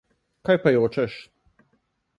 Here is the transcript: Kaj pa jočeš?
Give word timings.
Kaj 0.49 0.55
pa 0.63 0.73
jočeš? 0.77 1.19